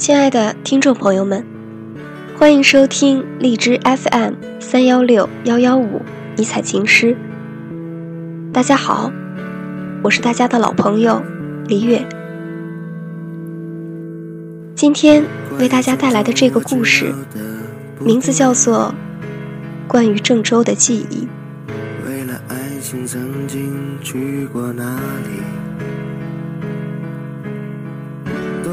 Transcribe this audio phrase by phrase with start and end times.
[0.00, 1.44] 亲爱的听众朋友们，
[2.38, 6.00] 欢迎收听荔枝 FM 三幺六幺幺五
[6.38, 7.14] 迷彩情诗。
[8.50, 9.12] 大家好，
[10.02, 11.22] 我是大家的老朋友
[11.66, 12.02] 李月。
[14.74, 15.22] 今天
[15.58, 17.14] 为大家带来的这个故事，
[17.98, 18.94] 名字叫做
[19.86, 21.28] 《关于郑州的记忆》。
[22.08, 25.59] 为了爱情，曾经去过哪里？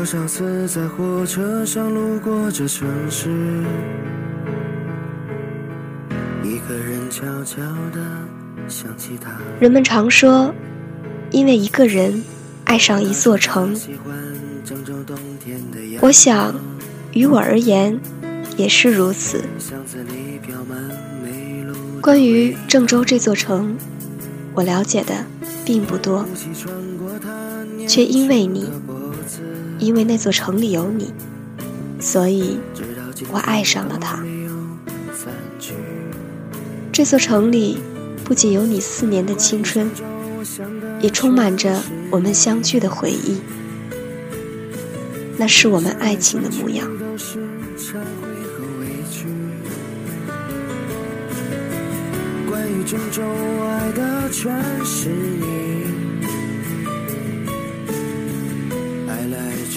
[0.07, 3.29] 少次在火车上路过这城市，
[6.41, 7.61] 一个人悄悄
[7.91, 7.99] 的
[8.69, 9.29] 想起他。
[9.59, 10.55] 人们常说，
[11.31, 12.23] 因为一个人
[12.63, 13.77] 爱上一座城。
[15.99, 16.55] 我想，
[17.11, 17.99] 于我而言
[18.55, 19.43] 也是如此。
[21.99, 23.75] 关于郑州这座城，
[24.53, 25.13] 我了解的
[25.65, 26.25] 并不多，
[27.89, 28.71] 却因为你。
[29.79, 31.13] 因为那座城里有你，
[31.99, 32.57] 所以
[33.31, 34.23] 我爱上了它。
[36.91, 37.77] 这座城里
[38.23, 39.89] 不仅有你四年的青春，
[40.99, 43.39] 也充满着我们相聚的回忆。
[45.37, 46.89] 那是我们爱情的模样。
[52.49, 53.21] 关于郑州，
[53.61, 54.51] 爱的全
[54.83, 55.96] 是你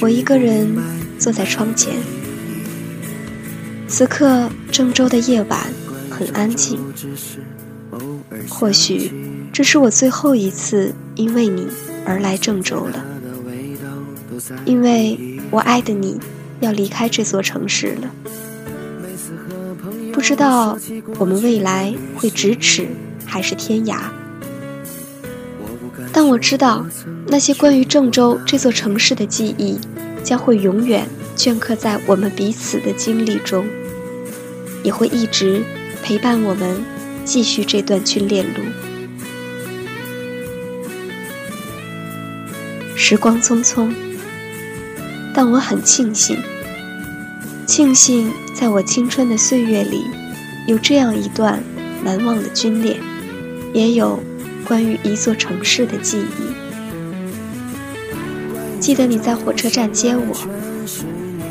[0.01, 0.77] 我一个人
[1.19, 1.95] 坐在窗前，
[3.87, 5.61] 此刻郑州的夜晚
[6.11, 6.79] 很安静。
[8.49, 9.13] 或许
[9.53, 11.67] 这是我最后一次因为你
[12.07, 13.05] 而来郑州了，
[14.65, 16.19] 因为我爱的你
[16.61, 18.11] 要离开这座城市了。
[20.15, 20.79] 不知道
[21.19, 22.89] 我们未来会咫尺
[23.27, 23.99] 还是天涯。
[26.13, 26.85] 但我知道，
[27.29, 29.79] 那些关于郑州这座城市的记忆，
[30.31, 33.67] 将会永远镌刻在我们彼此的经历中，
[34.85, 35.61] 也会一直
[36.05, 36.85] 陪伴我们
[37.25, 38.61] 继续这段军恋路。
[42.95, 43.93] 时光匆匆，
[45.35, 46.39] 但我很庆幸，
[47.67, 50.05] 庆幸在我青春的岁月里，
[50.69, 51.61] 有这样一段
[52.05, 53.01] 难忘的军恋，
[53.75, 54.23] 也有。
[54.65, 56.70] 关于一座城市的记忆，
[58.81, 60.35] 记得你在火车站接我，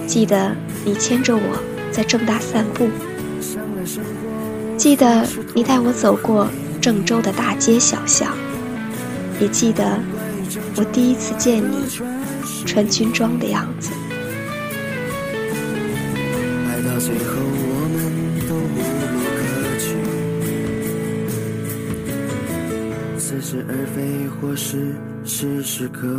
[0.08, 2.90] 记得你牵着我在正大散步，
[4.76, 6.50] 记得你带我走过
[6.82, 8.36] 郑州的大街小巷，
[9.40, 10.00] 也记得
[10.76, 11.86] 我第一次见你
[12.66, 13.92] 穿军装的样子。
[16.68, 18.02] 爱到最后，我们
[18.50, 19.20] 都无路
[23.20, 26.18] 似是而非，或是事事可畏，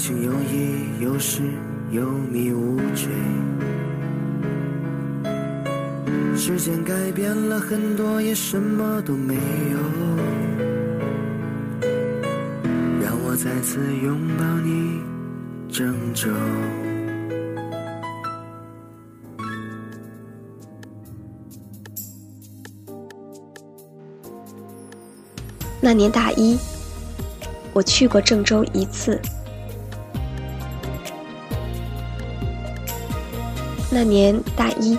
[0.00, 1.42] 情有义，有时
[1.90, 3.10] 有迷无追。
[6.34, 9.78] 时间改变了很多，也什么都没有。
[13.02, 15.02] 让我再次拥抱你，
[15.70, 16.30] 郑州。
[25.78, 26.56] 那年大一，
[27.74, 29.20] 我去过郑州一次。
[33.92, 34.96] 那年大一，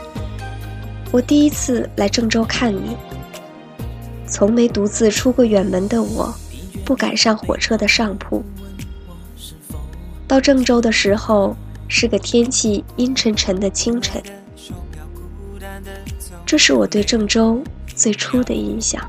[1.12, 2.97] 我第一次来郑州看你。
[4.28, 6.34] 从没独自出过远门的我，
[6.84, 8.44] 不敢上火车的上铺。
[10.28, 11.56] 到郑州的时候，
[11.88, 14.22] 是个天气阴沉沉的清晨。
[16.46, 17.63] 这是我对郑州
[17.96, 19.02] 最初的印象。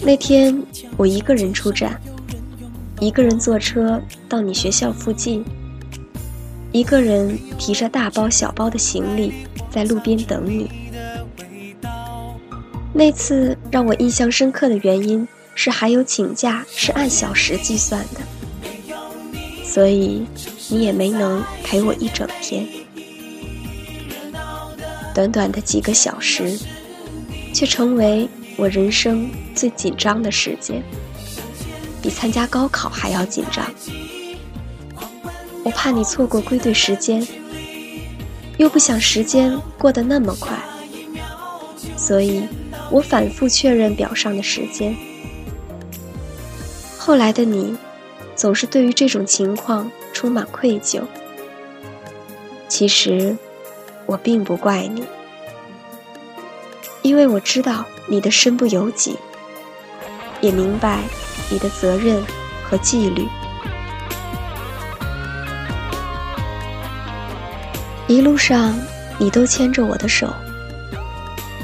[0.00, 0.60] 那天
[0.96, 2.00] 我一个人出站，
[3.00, 5.44] 一个人坐车到你学校附近，
[6.76, 9.32] 一个人提着大包小包的行李
[9.70, 10.70] 在路边等你。
[12.92, 18.20] 那次让我印象深刻的原因是还有请假是按小时计算的，
[19.64, 20.26] 所以
[20.68, 22.66] 你也没能陪我一整天。
[25.14, 26.58] 短短的几个小时，
[27.54, 28.28] 却成为。
[28.58, 30.82] 我人生最紧张的时间，
[32.00, 33.62] 比参加高考还要紧张。
[35.66, 37.26] 我怕你错过归队时间，
[38.56, 40.56] 又不想时间过得那么快，
[41.96, 42.44] 所以
[42.88, 44.96] 我反复确认表上的时间。
[46.96, 47.76] 后来的你，
[48.36, 51.02] 总是对于这种情况充满愧疚。
[52.68, 53.36] 其实，
[54.06, 55.02] 我并不怪你。
[57.02, 59.16] 因为我知道你的身不由己，
[60.40, 61.00] 也明白
[61.50, 62.22] 你的责任
[62.62, 63.26] 和纪律。
[68.08, 68.78] 一路上，
[69.18, 70.32] 你都牵着我的手，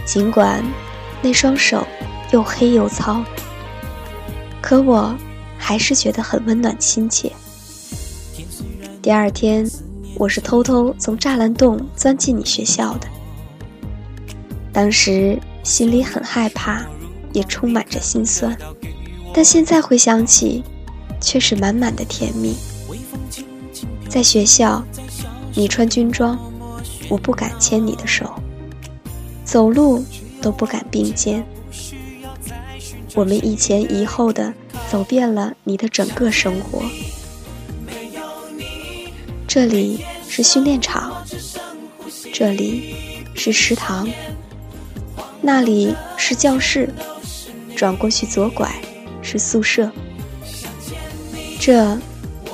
[0.05, 0.61] 尽管
[1.23, 1.87] 那双手
[2.33, 3.25] 又黑又糙，
[4.61, 5.17] 可我
[5.57, 7.31] 还是觉得很温暖亲切。
[9.01, 9.71] 第二天，
[10.17, 13.07] 我是偷偷从栅栏洞钻进你学校的，
[14.73, 16.85] 当时心里很害怕，
[17.33, 18.57] 也充满着心酸，
[19.33, 20.65] 但现在回想起，
[21.21, 22.57] 却是满满的甜蜜。
[24.09, 24.85] 在学校，
[25.55, 26.39] 你穿军装，
[27.09, 28.33] 我不敢牵你的手，
[29.45, 30.05] 走路
[30.41, 31.45] 都不敢并肩。
[33.15, 34.53] 我们一前一后的
[34.91, 36.83] 走遍了你的整个生活。
[39.47, 41.23] 这里是训练场，
[42.33, 42.95] 这里
[43.35, 44.09] 是食堂，
[45.43, 46.89] 那里是教室，
[47.77, 48.71] 转过去左拐
[49.23, 49.91] 是宿舍。
[51.61, 51.99] 这。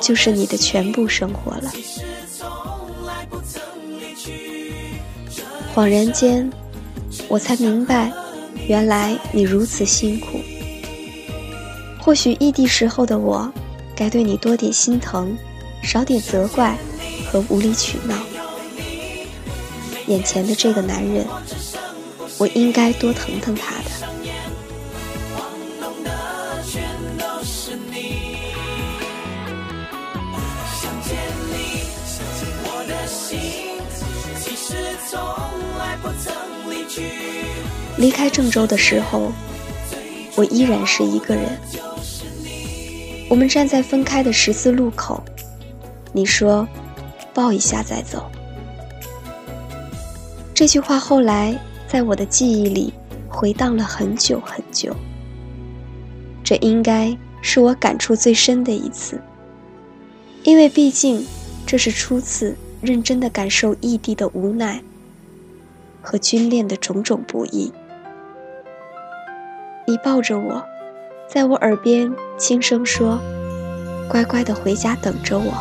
[0.00, 1.73] 就是你的全部生活了。
[5.75, 6.50] 恍然间，
[7.29, 8.12] 我才明白，
[8.67, 10.41] 原来你如此辛苦。
[12.00, 13.50] 或许异地时候的我，
[13.94, 15.37] 该对你多点心疼，
[15.82, 16.76] 少点责怪
[17.31, 18.17] 和无理取闹。
[20.09, 21.25] 眼前的这个男人，
[22.38, 24.09] 我应该多疼疼他的。
[36.03, 36.33] 不曾
[36.71, 37.03] 离去
[37.97, 39.33] 离开郑州的时候，
[40.37, 41.45] 我依然是一个人。
[43.29, 45.23] 我们站在分开的十字路口，
[46.12, 46.67] 你说
[47.35, 48.31] ：“抱一下再走。”
[50.55, 52.93] 这句话后来在我的记忆里
[53.29, 54.97] 回荡了很久很久。
[56.43, 59.21] 这应该是我感触最深的一次，
[60.45, 61.25] 因为毕竟
[61.67, 64.83] 这是初次认真的感受异地的无奈
[66.03, 67.73] 和军恋的种种不易。
[69.87, 70.65] 你抱着我，
[71.29, 73.19] 在我耳边轻声说
[74.09, 75.53] ：“乖乖的回家等着我。”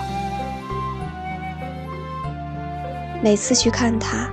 [3.24, 4.30] 每次去看他，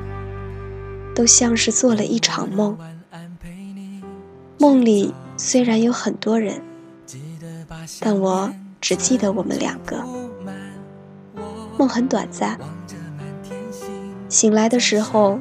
[1.15, 2.77] 都像是做了一场梦。
[4.59, 6.61] 梦里虽然有很多人，
[8.01, 10.05] 但我只记得我们两个。
[11.77, 12.59] 梦很短暂，
[14.29, 15.41] 醒来的时候，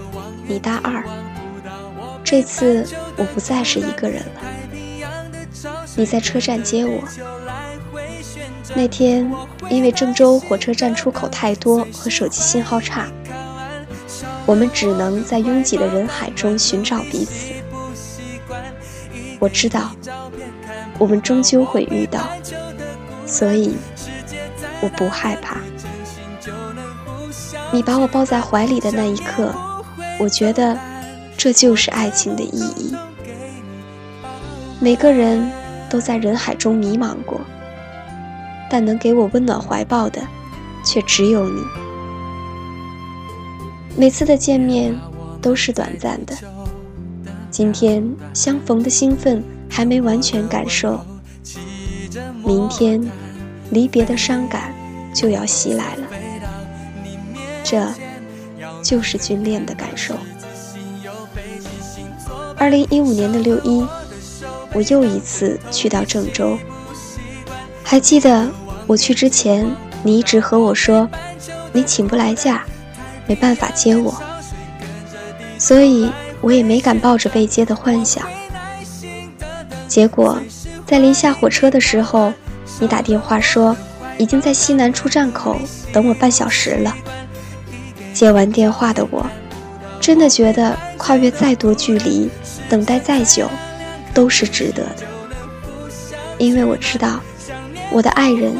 [0.47, 1.03] 你大二，
[2.23, 4.41] 这次我不再是一个人了。
[5.95, 7.03] 你在车站接我。
[8.73, 9.29] 那天
[9.69, 13.07] 因为郑州火车站出口太多和手机信号差，
[14.45, 17.51] 我们只能在拥挤的人海中寻找彼此。
[19.39, 19.91] 我知道，
[20.97, 22.29] 我们终究会遇到。
[23.25, 23.75] 所以，
[24.81, 25.57] 我不害怕。
[27.71, 29.53] 你把我抱在怀里的那一刻，
[30.21, 30.77] 我觉得
[31.35, 32.95] 这就是爱情的意义。
[34.79, 35.51] 每个人
[35.89, 37.41] 都在人海中迷茫过，
[38.69, 40.21] 但能给我温暖怀抱的，
[40.85, 41.59] 却只有你。
[43.97, 44.95] 每次的见面
[45.41, 46.35] 都是短暂的，
[47.49, 51.03] 今天相逢的兴奋还没完全感受。
[52.45, 53.03] 明天，
[53.71, 54.71] 离别的伤感
[55.15, 56.03] 就要袭来了。
[57.63, 57.87] 这，
[58.83, 60.15] 就是军恋的感受。
[62.57, 63.85] 二零一五年的六一，
[64.73, 66.57] 我又一次去到郑州。
[67.83, 68.49] 还记得
[68.87, 69.69] 我去之前，
[70.03, 71.09] 你一直和我说，
[71.73, 72.63] 你请不来假，
[73.27, 74.13] 没办法接我，
[75.57, 78.27] 所以我也没敢抱着被接的幻想。
[79.87, 80.37] 结果。
[80.83, 82.33] 在临下火车的时候，
[82.77, 83.73] 你打电话说
[84.17, 85.57] 已经在西南出站口
[85.93, 86.93] 等我半小时了。
[88.21, 89.25] 接完电话的我，
[89.99, 92.29] 真的觉得跨越再多距离，
[92.69, 93.49] 等待再久，
[94.13, 95.07] 都是值得的。
[96.37, 97.19] 因为我知道，
[97.91, 98.53] 我的爱人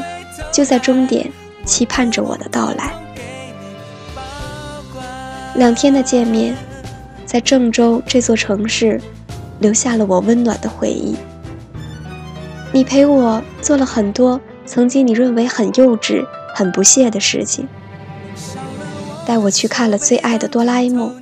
[0.50, 1.30] 就在终点，
[1.64, 2.92] 期盼着我的到来。
[5.54, 6.56] 两天的见面，
[7.24, 9.00] 在郑州这座城市，
[9.60, 11.14] 留下了我温暖的回忆。
[12.72, 17.68] 你陪我做了很多曾经你认为很幼稚、很不屑的事情，
[19.32, 21.18] 带我去看了最爱的哆啦 A 梦，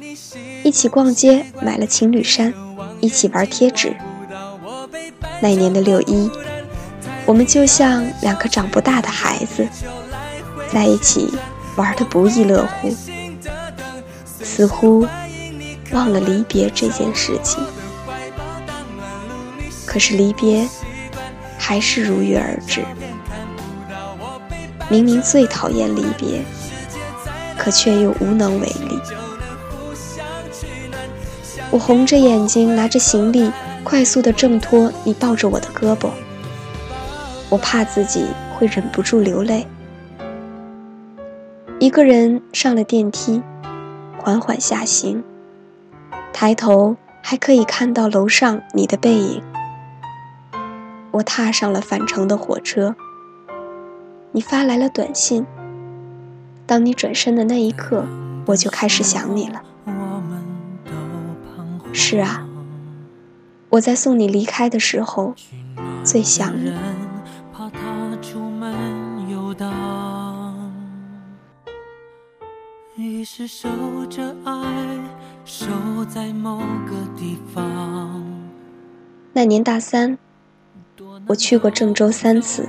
[0.65, 2.53] 一起逛街买了情侣衫，
[2.99, 3.95] 一起玩贴纸。
[5.41, 6.29] 那年的六一，
[7.25, 9.65] 我们就像两个长不大的孩子，
[10.73, 11.33] 在一起
[11.77, 12.93] 玩的不亦乐乎，
[14.43, 15.07] 似乎
[15.93, 17.65] 忘了离别这件事情。
[19.87, 20.69] 可是离别
[21.57, 22.85] 还是如约而至。
[24.89, 26.43] 明明最讨厌离别，
[27.61, 28.99] 可却又无能为力。
[31.71, 33.53] 我红着眼睛拿着行李，
[33.85, 36.09] 快速地挣脱你抱着我的胳膊。
[37.51, 38.25] 我怕自己
[38.55, 39.67] 会忍不住流泪。
[41.79, 43.43] 一个人上了电梯，
[44.17, 45.23] 缓缓下行，
[46.33, 49.43] 抬头还可以看到楼上你的背影。
[51.11, 52.97] 我踏上了返程的火车，
[54.33, 55.47] 你发来了短信。
[56.71, 58.07] 当你转身的那一刻，
[58.47, 59.61] 我就开始想你了。
[61.93, 62.47] 是啊，
[63.71, 65.35] 我在送你离开的时候
[66.05, 66.73] 最想你。
[79.33, 80.17] 那年大三。
[81.27, 82.69] 我去过郑州三次。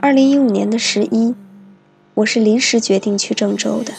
[0.00, 1.34] 二零一五年的十一，
[2.16, 3.92] 我是临时决定去郑州的。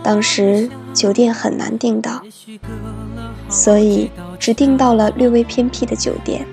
[0.00, 2.22] 当时酒店很难订到，
[3.48, 6.46] 所以只订到了略微偏僻的酒店。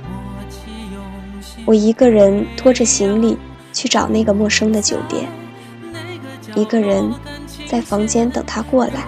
[1.63, 3.38] 我一个人拖着行李
[3.72, 5.30] 去找那个陌生的酒店，
[6.56, 7.08] 一个人
[7.68, 9.06] 在房间等他过来。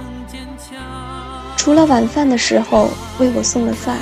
[1.57, 3.97] 除了晚饭的时候为我送了饭。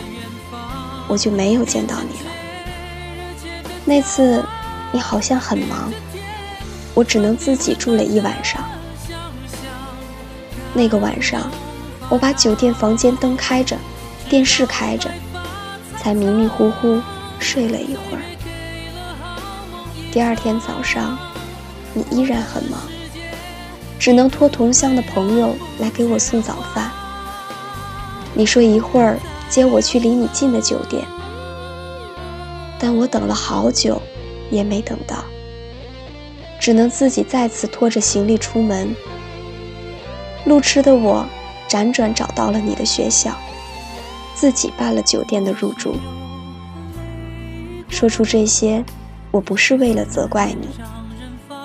[1.07, 2.31] 我就没有见到你了。
[3.83, 4.45] 那次，
[4.91, 5.91] 你好像很忙，
[6.93, 8.61] 我只能自己住了一晚上。
[10.73, 11.49] 那个晚上，
[12.09, 13.77] 我把酒店房间灯开着，
[14.29, 15.09] 电视开着，
[15.97, 17.01] 才迷迷糊糊
[17.39, 18.21] 睡了一会儿。
[20.11, 21.17] 第二天早上，
[21.93, 22.79] 你依然很忙，
[23.97, 26.91] 只能托同乡的朋友来给我送早饭。
[28.33, 29.17] 你说一会儿。
[29.49, 31.03] 接我去离你近的酒店，
[32.77, 33.99] 但我等了好久，
[34.51, 35.25] 也没等到，
[36.59, 38.93] 只能自己再次拖着行李出门。
[40.45, 41.25] 路痴的我，
[41.67, 43.35] 辗转找到了你的学校，
[44.35, 45.95] 自己办了酒店的入住。
[47.87, 48.83] 说出这些，
[49.31, 50.67] 我不是为了责怪你，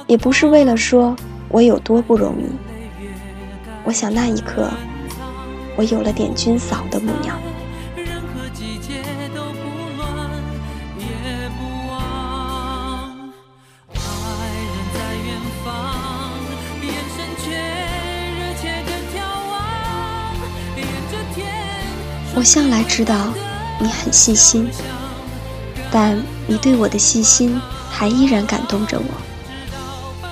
[0.07, 1.17] 也不是为了说
[1.49, 2.45] 我有多不容易。
[3.85, 4.71] 我想那一刻，
[5.77, 7.39] 我有了点军嫂的模样。
[22.45, 23.33] 我向来知道
[23.81, 24.69] 你很细心，
[25.91, 27.59] 但你对我的细心
[27.91, 30.27] 还依然感动着我。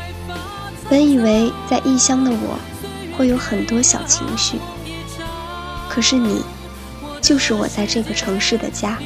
[0.90, 2.58] 本以为在异乡的我
[3.16, 4.58] 会有很多小情绪，
[5.88, 6.44] 可是你
[7.22, 8.98] 就是我在这个城市的家。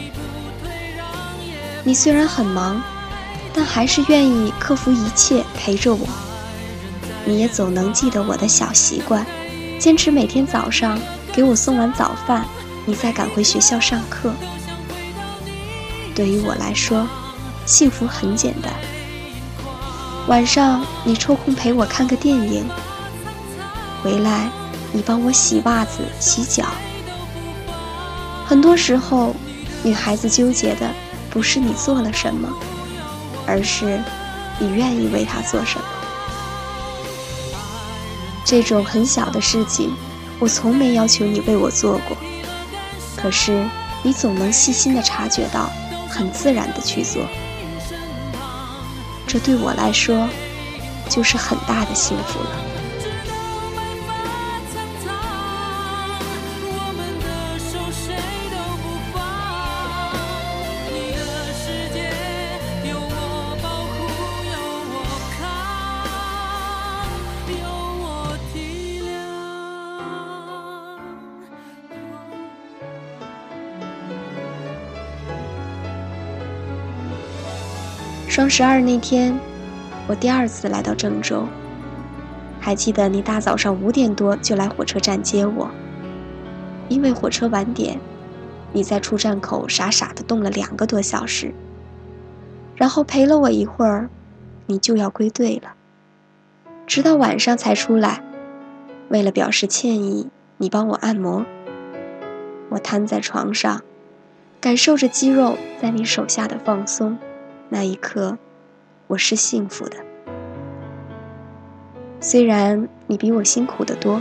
[1.85, 2.83] 你虽然很忙，
[3.55, 6.09] 但还是愿意克服一切陪着我。
[7.25, 9.25] 你也总能记得我的小习惯，
[9.79, 10.99] 坚持每天早上
[11.33, 12.45] 给我送完早饭。
[12.89, 14.33] 你再赶回学校上课，
[16.15, 17.05] 对于我来说，
[17.67, 18.73] 幸福很简单。
[20.29, 22.65] 晚上你抽空陪我看个电影，
[24.03, 24.49] 回来
[24.93, 26.65] 你帮我洗袜子、洗脚。
[28.47, 29.35] 很多时候，
[29.83, 30.89] 女孩子纠结的
[31.29, 32.49] 不是你做了什么，
[33.49, 34.01] 而是
[34.61, 35.85] 你愿意为她做什么。
[38.45, 39.93] 这种很小的事情，
[40.39, 42.17] 我从没要求你为我做过。
[43.17, 43.65] 可是，
[44.03, 45.71] 你总能细心的察觉到，
[46.09, 47.27] 很自然的去做，
[49.27, 50.29] 这对我来说，
[51.09, 52.66] 就是很大的幸福了。
[78.37, 79.35] 双十二那天，
[80.07, 81.49] 我第二次来到郑州。
[82.61, 85.71] 还记得你大早上五点多就来火车站接我，
[86.91, 87.99] 因为火车晚点，
[88.75, 91.55] 你在出站口傻傻的冻了两个多小时。
[92.75, 94.11] 然后陪了我一会儿，
[94.67, 95.73] 你就要归队了。
[96.87, 98.23] 直到晚上才出来。
[99.09, 100.29] 为了表示歉意，
[100.59, 101.47] 你帮我按摩。
[102.69, 103.81] 我瘫在床上，
[104.61, 107.17] 感受着肌肉在你手下的放松。
[107.69, 108.39] 那一刻，
[109.09, 109.97] 我是幸福的。
[112.21, 114.21] 虽然你比我辛苦得多，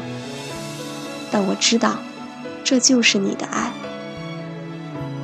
[1.31, 1.97] 但我知道，
[2.63, 3.71] 这就是你的爱。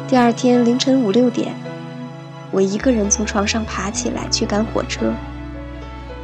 [0.07, 1.55] 第二天凌晨五六点，
[2.51, 5.11] 我一个人从床上爬起来去赶火车。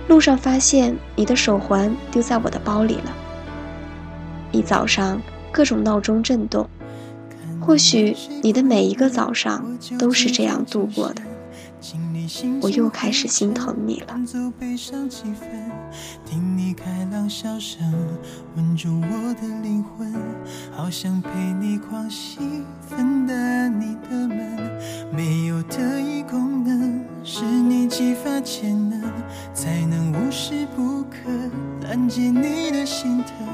[0.07, 3.13] 路上发现你的手环丢在我的包里了。
[4.51, 5.19] 一早上
[5.51, 6.69] 各种闹钟震动，
[7.59, 11.21] 或许你的每一个早上都是这样度过的。
[12.61, 14.15] 我又开始心疼你了。
[16.25, 17.79] 听你开朗笑声，
[18.55, 20.13] 温住我的灵魂，
[20.71, 21.29] 好想陪
[21.59, 22.39] 你狂喜，
[22.81, 24.57] 分担你的门。
[25.15, 29.01] 没有特异功能，是你激发潜能，
[29.53, 31.17] 才能无时不刻
[31.83, 33.47] 拦截你的心疼。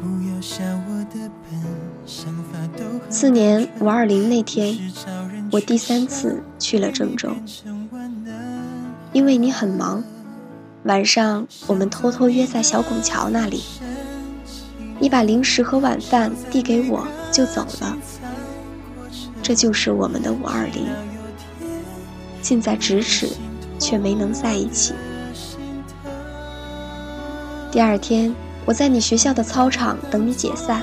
[0.00, 1.60] 不要笑我的笨，
[2.06, 4.78] 想法都四年五二零那天，
[5.50, 7.30] 我第三次去了郑州。
[9.12, 10.04] 因为你很忙，
[10.84, 13.62] 晚上我们偷偷约在小拱桥那里。
[15.00, 17.96] 你把零食和晚饭递给我，就走了。
[19.42, 20.86] 这就是我们的五二零，
[22.40, 23.28] 近在咫尺，
[23.78, 24.94] 却没能在一起。
[27.72, 28.32] 第二天，
[28.64, 30.82] 我在你学校的操场等你解散，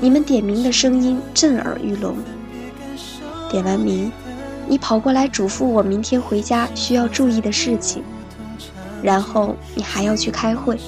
[0.00, 2.16] 你们点名的声音震耳欲聋。
[3.50, 4.12] 点完名。
[4.68, 8.02] 你跑过来嘱咐我明天回家需要注意的事情，
[9.02, 10.78] 然后你还要去开会。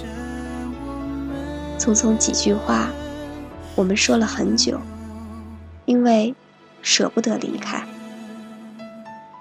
[1.78, 2.88] 匆匆几句话，
[3.74, 4.80] 我们说了很久，
[5.84, 6.34] 因为
[6.80, 7.84] 舍不得离开。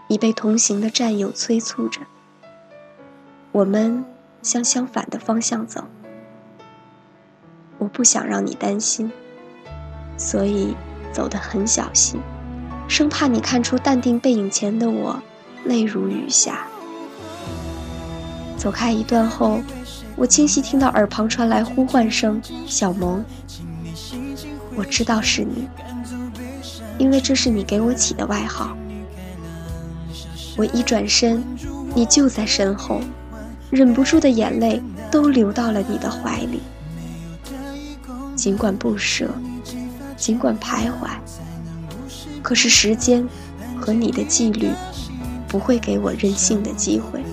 [0.07, 2.01] 你被同行的战友催促着，
[3.51, 4.03] 我们
[4.41, 5.85] 向相反的方向走。
[7.77, 9.11] 我不想让你担心，
[10.17, 10.75] 所以
[11.11, 12.19] 走得很小心。
[12.93, 15.19] 生怕你看出淡定背影前的我，
[15.65, 16.67] 泪如雨下。
[18.55, 19.59] 走开一段后，
[20.15, 23.25] 我清晰听到耳旁传来呼唤声：“小萌。”
[24.77, 25.67] 我知道是你，
[26.99, 28.77] 因为这是你给我起的外号。
[30.55, 31.43] 我一转身，
[31.95, 33.01] 你就在身后，
[33.71, 34.79] 忍不住的眼泪
[35.09, 36.61] 都流到了你的怀里。
[38.35, 39.31] 尽管不舍，
[40.15, 41.09] 尽管徘徊。
[42.43, 43.25] 可是时间
[43.79, 44.69] 和你的纪律
[45.47, 47.23] 不会给我任性的机会。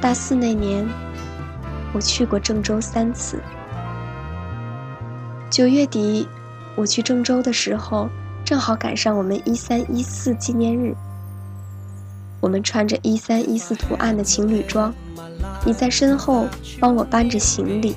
[0.00, 1.11] 大四那年。
[1.92, 3.40] 我去过郑州三次。
[5.50, 6.26] 九月底，
[6.74, 8.08] 我去郑州的时候，
[8.44, 10.94] 正好赶上我们一三一四纪念日。
[12.40, 14.92] 我们穿着一三一四图案的情侣装，
[15.64, 16.48] 你在身后
[16.80, 17.94] 帮我搬着行李。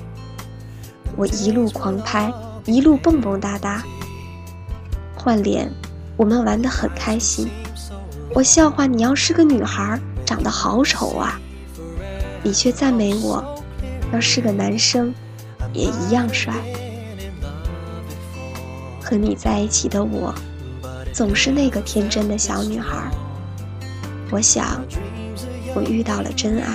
[1.16, 2.30] 我一路狂拍，
[2.66, 3.82] 一路蹦蹦哒哒。
[5.16, 5.72] 换脸，
[6.16, 7.48] 我们玩得很开心。
[8.34, 11.40] 我笑话你要是个女孩，长得好丑啊，
[12.42, 13.55] 你却赞美我。
[14.12, 15.14] 要是个男生，
[15.72, 16.54] 也一样帅。
[19.02, 20.34] 和你在一起的我，
[21.12, 23.08] 总是那个天真的小女孩。
[24.30, 24.82] 我想，
[25.74, 26.72] 我遇到了真爱。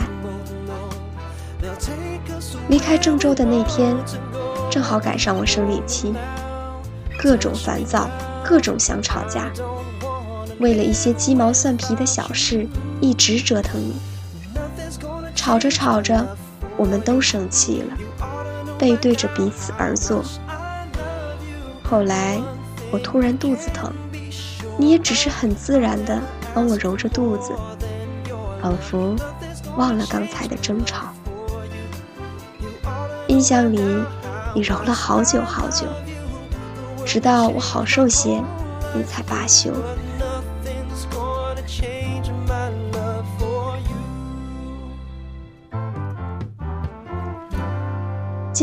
[2.70, 3.96] 离开郑州的那天，
[4.70, 6.14] 正好赶上我生理期，
[7.20, 8.10] 各种烦躁，
[8.44, 9.52] 各种想吵架，
[10.60, 12.66] 为了一些鸡毛蒜皮的小事，
[13.02, 13.96] 一直折腾你。
[15.36, 16.38] 吵着吵着。
[16.82, 17.96] 我们都生气了，
[18.80, 20.24] 背对着彼此而坐。
[21.84, 22.42] 后来，
[22.90, 23.94] 我突然肚子疼，
[24.80, 26.20] 你也只是很自然的
[26.56, 27.54] 帮我揉着肚子，
[28.60, 29.16] 仿佛
[29.78, 31.10] 忘了刚才的争吵。
[33.28, 33.80] 印象里，
[34.56, 35.86] 你揉了好久好久，
[37.06, 38.44] 直到我好受些，
[38.96, 39.72] 你才罢休。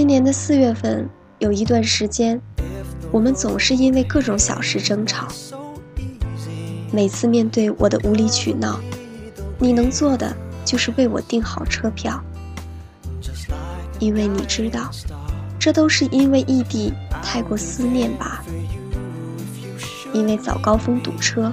[0.09, 1.07] 年的四月份，
[1.39, 2.41] 有一段时间，
[3.13, 5.29] 我们总是因为各种小事争吵。
[6.91, 8.81] 每次面对我的无理取闹，
[9.59, 12.19] 你能做的就是为我订好车票，
[14.01, 14.91] 因为你知道，
[15.59, 16.91] 这都是因为异地
[17.23, 18.43] 太过思念吧。
[20.15, 21.53] 因为早高峰堵车，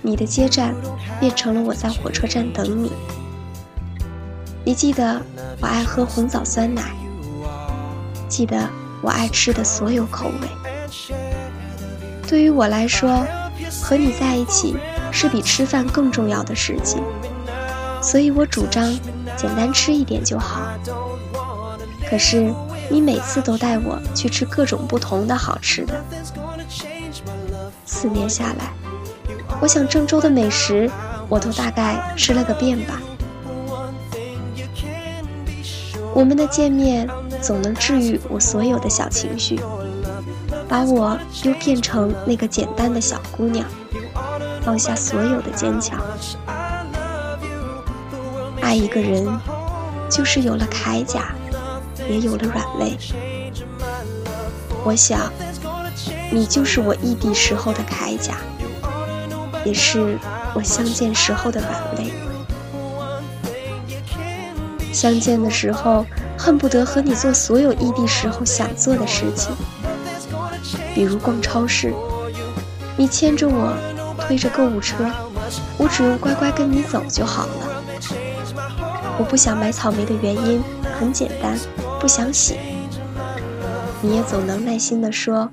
[0.00, 0.74] 你的接站
[1.20, 2.90] 变成了我在火车站等你。
[4.64, 5.20] 你记得
[5.60, 6.94] 我爱喝红枣酸奶，
[8.32, 8.66] 记得
[9.02, 10.48] 我爱吃的所有口味。
[12.26, 13.26] 对于我来说，
[13.82, 14.74] 和你在一起
[15.10, 17.02] 是比吃饭更重要的事情，
[18.00, 18.98] 所以我主张
[19.36, 20.72] 简单吃一点就好。
[22.08, 22.50] 可是
[22.88, 26.02] 你每次都带我去吃各种不同的好吃的。
[27.84, 28.72] 四年下来，
[29.60, 30.90] 我想郑州的美食
[31.28, 32.98] 我都大概吃了个遍吧。
[36.14, 37.08] 我们的见面
[37.42, 39.60] 总能治愈我所有的小情绪，
[40.68, 43.66] 把我又变成那个简单的小姑娘，
[44.62, 46.00] 放下所有的坚强。
[48.60, 49.26] 爱一个人，
[50.08, 51.34] 就是有了铠甲，
[52.08, 52.96] 也有了软肋。
[54.84, 55.32] 我想，
[56.30, 58.36] 你就是我异地时候的铠甲，
[59.64, 60.16] 也是
[60.54, 62.12] 我相见时候的软肋。
[64.92, 69.54] 相见的时候，恨不得和你做所有异地时候想做的事情，
[70.94, 71.94] 比如逛超市，
[72.96, 73.72] 你牵着我，
[74.18, 75.08] 推着购物车，
[75.78, 77.82] 我只用乖乖跟你走就好了。
[79.18, 80.60] 我不想买草莓的原因
[80.98, 81.56] 很简单，
[82.00, 82.56] 不想洗。
[84.00, 85.48] 你也总能耐心地说，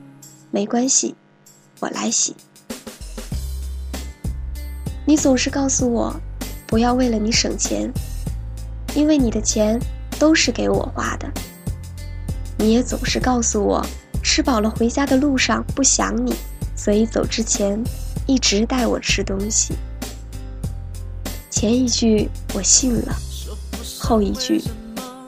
[0.50, 1.14] 没关系，
[1.80, 2.36] 我来洗。
[5.06, 6.16] 你总是告诉我，
[6.66, 7.92] 不要为了你省钱。
[8.96, 9.80] 因为你的钱
[10.20, 11.32] 都是给我画的，
[12.58, 13.84] 你也总是告诉我，
[14.22, 16.36] 吃饱了回家的路上不想你，
[16.76, 17.82] 所以走之前
[18.28, 19.74] 一直带我吃东西。
[21.50, 23.16] 前一句我信了，
[23.98, 24.62] 后一句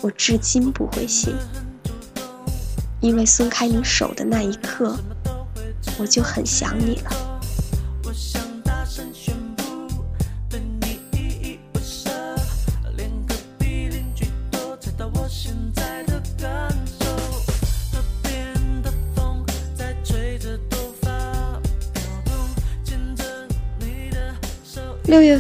[0.02, 1.34] 我至今不会信，
[3.00, 4.98] 因为松开你手的那一刻，
[5.98, 7.31] 我就很想你了。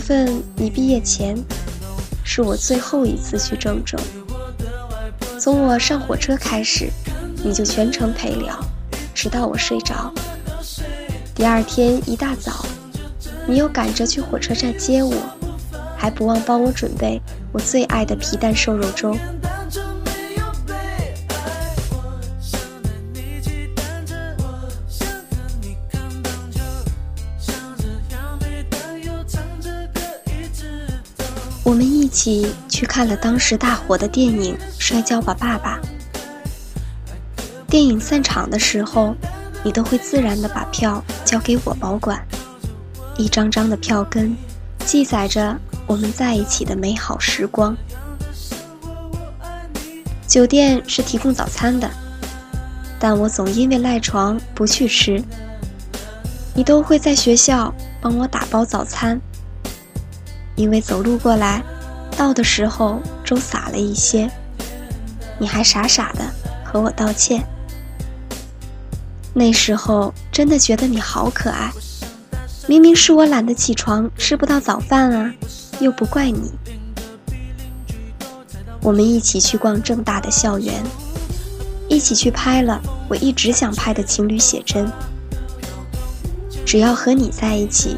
[0.02, 1.38] 份你毕业前，
[2.24, 3.98] 是我最后一次去郑州。
[5.40, 6.90] 从我上火车开始，
[7.44, 8.60] 你就全程陪聊，
[9.14, 10.12] 直到我睡着。
[11.36, 12.66] 第二天一大早，
[13.48, 15.14] 你又赶着去火车站接我，
[15.96, 19.16] 还不忘帮我准备我最爱的皮蛋瘦肉粥。
[32.22, 35.80] 起去看了当时大火的电影《摔跤吧，爸爸》。
[37.68, 39.16] 电影散场的时候，
[39.64, 42.24] 你都会自然的把票交给我保管，
[43.18, 44.38] 一张张的票根，
[44.86, 45.58] 记载着
[45.88, 47.76] 我们在一起的美好时光。
[50.28, 51.90] 酒店是提供早餐的，
[53.00, 55.20] 但我总因为赖床不去吃。
[56.54, 59.20] 你都会在学校帮我打包早餐。
[60.56, 61.64] 因为走路过来，
[62.12, 64.30] 到的时候粥洒了一些，
[65.39, 66.21] 你还傻傻的
[66.63, 67.43] 和我道歉。
[69.34, 71.71] 那时候真的觉得你好可爱，
[72.67, 75.34] 明明是我懒得起床吃不到早饭啊，
[75.80, 76.52] 又不怪你。
[78.82, 80.84] 我们一起去逛正大的校园，
[81.88, 84.91] 一起去拍了我一直想拍的情侣写真。
[86.65, 87.97] 只要和你在一起，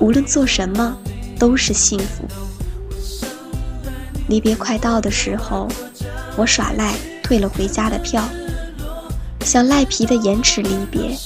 [0.00, 0.96] 无论做什么。
[1.38, 2.24] 都是幸福。
[4.28, 5.68] 离别快到的时候，
[6.36, 8.22] 我耍赖退了回家的票，
[9.40, 11.16] 想赖皮的延迟离别。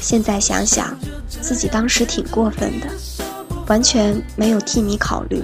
[0.00, 2.86] 现在想想，自己当时挺过分的，
[3.66, 5.42] 完全没有替你考虑。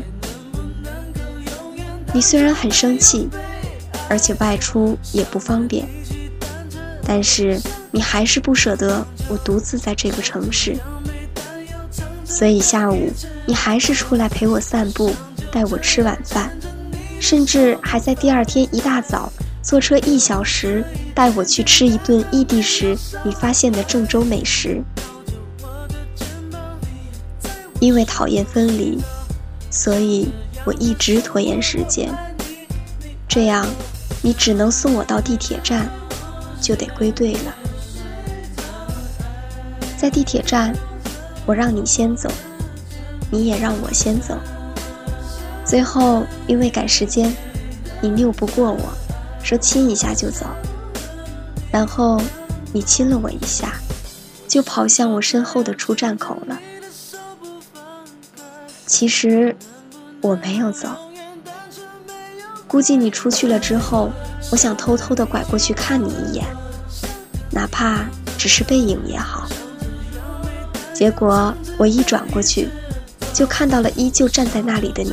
[2.12, 3.28] 你虽然很生气，
[4.08, 5.86] 而且外出也不方便，
[7.04, 10.76] 但是你还是不舍得我独自在这个城市。
[12.24, 13.10] 所以下午
[13.46, 15.12] 你还是出来陪我散步，
[15.52, 16.50] 带我吃晚饭，
[17.20, 19.32] 甚至还在第二天一大早
[19.62, 20.84] 坐车一小时
[21.14, 24.82] 带我去吃一顿异地时你发现的郑州美食。
[27.80, 28.98] 因为讨厌分离，
[29.70, 30.28] 所以
[30.64, 32.12] 我一直拖延时间。
[33.28, 33.66] 这样，
[34.22, 35.88] 你只能送我到地铁站，
[36.60, 37.54] 就得归队了。
[39.96, 40.74] 在地铁站。
[41.46, 42.28] 我让你先走，
[43.30, 44.36] 你也让我先走。
[45.68, 47.30] 最后因为赶时间，
[48.00, 48.80] 你拗不过我，
[49.42, 50.46] 说亲一下就走。
[51.70, 52.18] 然后
[52.72, 53.74] 你亲了我一下，
[54.48, 56.58] 就跑向我身后的出站口了。
[58.86, 59.54] 其实
[60.22, 60.88] 我没有走，
[62.66, 64.10] 估计你出去了之后，
[64.50, 66.46] 我想偷偷的拐过去看你一眼，
[67.50, 68.06] 哪怕
[68.38, 69.46] 只是背影也好。
[70.94, 72.70] 结果我一转过去，
[73.34, 75.12] 就看到了依旧站在那里的你，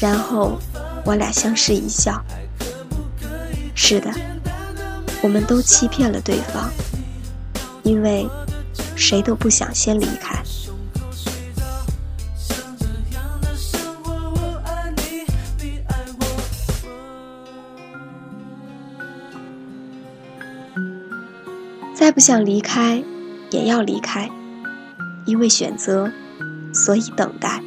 [0.00, 0.58] 然后
[1.04, 2.22] 我俩相视一笑。
[3.74, 4.10] 是的，
[5.22, 6.70] 我们都欺骗了对方，
[7.82, 8.28] 因为
[8.96, 10.42] 谁都不想先离开。
[21.94, 23.02] 再不想离开，
[23.50, 24.30] 也要离开，
[25.26, 26.10] 因为选择，
[26.72, 27.62] 所以等待。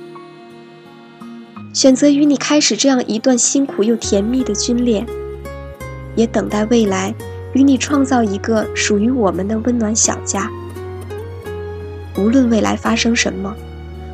[1.73, 5.05] 选择与你开始这样一段辛苦又甜蜜的军恋。
[6.15, 7.15] 也等待未来，
[7.53, 10.51] 与你创造一个属于我们的温暖小家。
[12.17, 13.55] 无论未来发生什么，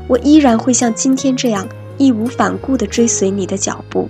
[0.08, 1.68] 我依然会像今天这样
[1.98, 4.08] 义无反顾地追随你的脚步。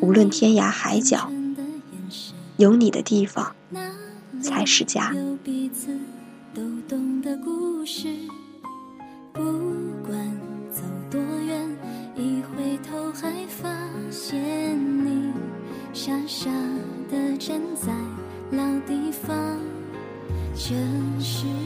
[0.00, 1.28] 无论天涯海角，
[2.58, 3.52] 有你的地方
[4.40, 5.12] 才是家。
[5.42, 5.88] 彼此
[6.54, 8.06] 都懂的故事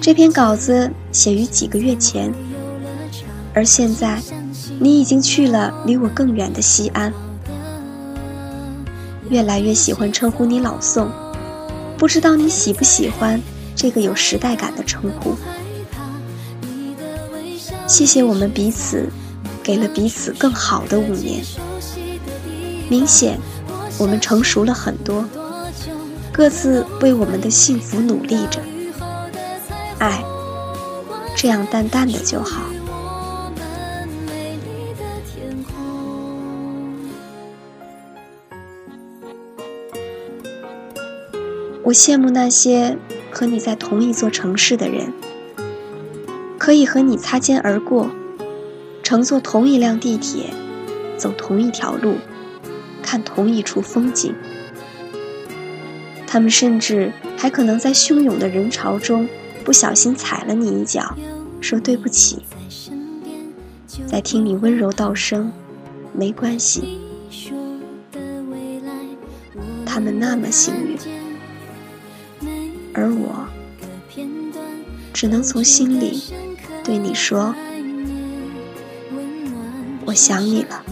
[0.00, 2.32] 这篇稿子写于几个月前，
[3.54, 4.20] 而现在，
[4.78, 7.12] 你已经去了离我更远的西安。
[9.28, 11.10] 越来越喜欢称呼你老宋，
[11.96, 13.40] 不知道你喜不喜欢
[13.76, 15.36] 这个有时代感的称呼。
[17.86, 19.08] 谢谢我们彼此，
[19.62, 21.44] 给了彼此更好的五年。
[22.88, 23.38] 明显。
[23.98, 25.22] 我们成熟了很多，
[26.32, 28.58] 各自为我们的幸福努力着。
[30.00, 30.24] 爱，
[31.36, 32.62] 这样淡淡的就好。
[41.84, 42.96] 我羡慕那些
[43.30, 45.12] 和你在同一座城市的人，
[46.56, 48.08] 可以和你擦肩而过，
[49.02, 50.46] 乘坐同一辆地铁，
[51.18, 52.14] 走同一条路。
[53.02, 54.32] 看同一处风景，
[56.28, 59.28] 他们甚至还可能在汹涌的人潮中
[59.64, 61.14] 不小心踩了你一脚，
[61.60, 62.42] 说对不起。
[64.06, 65.52] 在听你温柔道声
[66.12, 66.98] “没关系”，
[69.86, 70.98] 他们那么幸运，
[72.94, 73.46] 而我
[75.12, 76.22] 只能从心里
[76.82, 77.54] 对你说
[80.06, 80.84] ：“我想你了。”